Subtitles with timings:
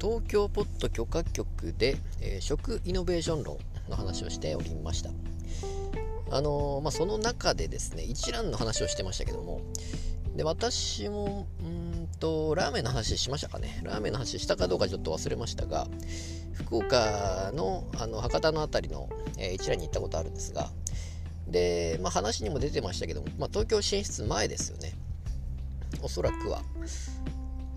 [0.00, 3.58] 東京ポット許可局で、えー、食イノベーション論
[3.88, 5.10] の話をしておりました。
[6.30, 9.60] あのー、まあ、その中でですね一蘭の話をしてましたけども
[10.34, 13.80] で私もうんとラーメンの話しましたかね。
[13.84, 15.86] ラーメンの話したかどうかちょっと忘れましたが
[16.52, 19.08] 福岡のあの博多の辺りの、
[19.38, 20.68] えー、一蘭に行ったことあるんですが
[21.46, 24.94] で、まあ、話にも出てましたけども、まあ、東京進出前ですよね。
[26.02, 26.62] おそらくは。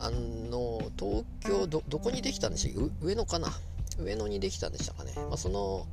[0.00, 3.06] あの東京どこにできたんでしたっけ？
[3.06, 3.48] 上野かな？
[3.98, 5.86] 上野にできたんでしたかね、まあ、その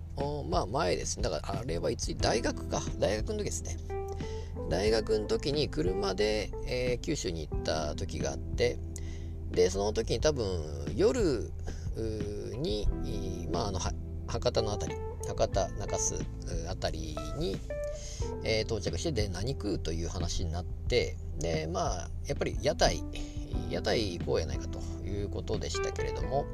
[0.50, 1.24] まあ前ですね。
[1.24, 2.82] だからあれはいつ大学か。
[3.00, 3.78] 大学の時ですね。
[4.70, 8.78] 大学の時に車で、えー、九州に行った時があって
[9.52, 10.46] でその時に多分
[10.96, 11.52] 夜
[12.58, 12.88] に、
[13.52, 13.80] まあ、あの
[14.28, 16.16] 博多の辺り博多中洲
[16.68, 17.58] 辺りに、
[18.44, 23.04] えー、到着してで何食うという話になってでまあやっぱり屋台
[23.74, 26.46] 屋台行こうやないかということでしたけれども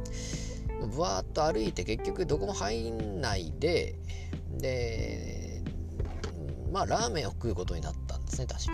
[0.94, 3.96] ぶわーっと歩いて結局どこも入んないで
[4.58, 5.62] で
[6.72, 8.72] まあラーメンを食うことになったんですね確か。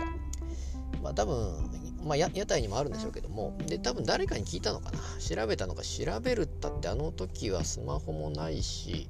[1.02, 1.70] まあ多分
[2.04, 9.08] まあ、屋台にもあるんでしょうけどもで多分誰かに聞いたのかな調べたのか調べるったってあの時はスマホもないし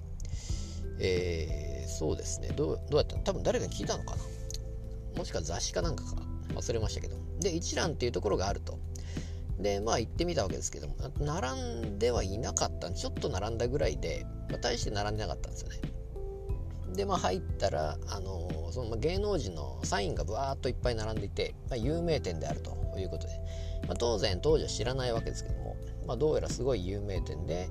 [0.98, 4.22] えー、そうですねどうどうやったの多分誰かに聞いたのかな。
[5.18, 6.16] もしくは雑誌かなんかか
[6.54, 7.16] 忘れましたけど。
[7.40, 8.78] で一蘭っていうところがあると。
[9.58, 15.80] でまあ行ってみたわけですけども並んではいなかったちょっと並んだぐらいで、まあ、大して並んでなかったんですよね。
[16.94, 23.34] でまあ入ったら、あのー、その芸能人のサインがぶわーっといっぱい並んでいて、まあ、有名店であるということで、
[23.86, 27.68] まあ、当然当時は知らないわけですけども、まあ、どうやらすごい有名店で、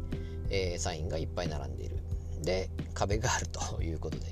[0.52, 1.98] えー、サインがいっぱい並んでいる。
[2.44, 4.28] で壁があるということで、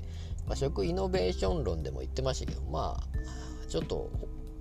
[0.46, 4.10] まあ、食イノベーション論でも言ってましたけどまあちょっと、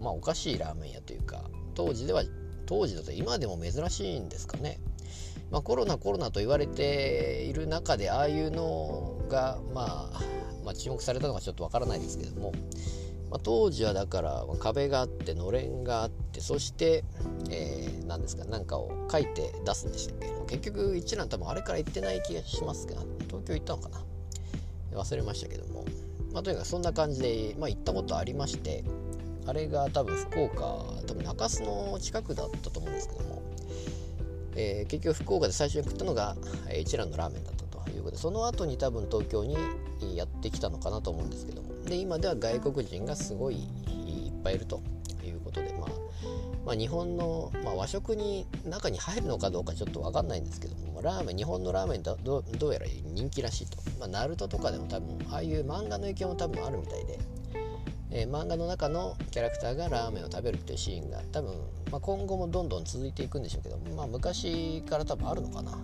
[0.02, 1.44] まあ、おかしいラーメン屋というか
[1.76, 2.24] 当時では
[2.66, 4.80] 当時だと今でも珍しいんですかね、
[5.52, 10.22] まあ、コロナコロナと言われている中でああいうのが、まあ、
[10.66, 12.52] まあ注目されたのかちょっとわからないですけども、
[13.30, 17.04] まあ、当時はだから壁があってのれんがあってそして、
[17.50, 20.34] えー、何ですか何かを書いて出すんでしたっけ。
[20.58, 24.04] 結局一蘭多分あれから行ってない気がしますけど東京行ったのかな。
[24.94, 25.86] 忘れましたけども、
[26.34, 28.84] まあ、とにかくそんな感じで、まあ、行ったことありまして。
[29.46, 30.62] あれが多分福岡
[31.08, 33.42] 多分中洲の近くだったと思うんですけども、
[34.56, 36.36] えー、結局福岡で最初に食ったのが
[36.80, 39.58] 一蘭のラーメンだったということでその後に多分東京に
[40.16, 44.82] やってきたのかなと思うんですけどもで今では外国人がすごいいっぱいいると
[45.26, 45.90] いうことでまあ
[46.66, 57.20] まあ、日本の、まあ、和食に中に入るのかどうかちょっと分かんないんですけどもラーメン日本のラーメンどどうやら人気らしいと、まあ、ナルトとかでも多分ああいう漫画の影響も多分あるみたいで。
[58.16, 61.52] えー、漫画の中のキャラクターがラーメンを食べるっていうシーンが多分、
[61.92, 65.78] まあ、今後もどんどん続いていくんでしょうけど、まあ、昔から多分あるのかな、ま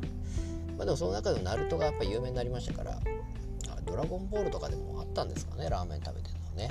[0.82, 3.00] あ、でもその中でもナルトがやっぱ有名になりましたから
[3.84, 6.70] ドラゴンボールとかでもあったんですかねラーメン食べてるのね、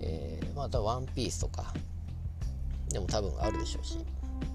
[0.00, 1.72] えー、またワンピースとか
[2.90, 3.96] でも多分あるでしょうし、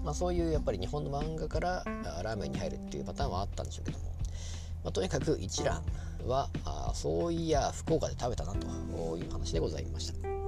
[0.04, 1.82] まあ、そういうやっぱり日本の漫画から
[2.22, 4.04] ラーメンに入るっていうパターンはあったんでしょうけども、
[4.84, 5.82] まあ、とにかく一蘭。
[6.26, 10.43] はあそういや福岡で食べたなという話でございました。